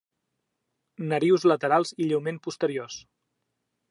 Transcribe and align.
Narius 1.11 1.45
laterals 1.51 1.93
i 2.05 2.09
lleument 2.11 2.41
posteriors. 2.47 2.97